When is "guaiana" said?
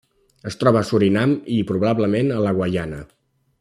2.63-3.05